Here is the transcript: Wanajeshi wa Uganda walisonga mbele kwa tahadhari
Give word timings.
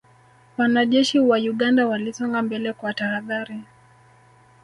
Wanajeshi 0.57 1.19
wa 1.19 1.37
Uganda 1.37 1.87
walisonga 1.87 2.41
mbele 2.41 2.73
kwa 2.73 2.93
tahadhari 2.93 3.63